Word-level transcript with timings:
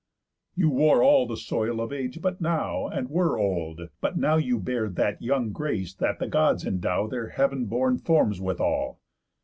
"You 0.55 0.71
wore 0.71 1.03
all 1.03 1.27
the 1.27 1.37
soil 1.37 1.79
Of 1.79 1.93
age 1.93 2.23
but 2.23 2.41
now, 2.41 2.87
and 2.87 3.07
were 3.07 3.37
old; 3.37 3.79
and 3.81 3.89
but 4.01 4.17
now 4.17 4.35
You 4.37 4.57
bear 4.57 4.89
that 4.89 5.21
young 5.21 5.51
grace 5.51 5.93
that 5.93 6.17
the 6.17 6.27
Gods 6.27 6.63
indow 6.65 7.07
Their 7.07 7.29
heav'n 7.29 7.65
born 7.67 7.99
forms 7.99 8.41
withal." 8.41 8.99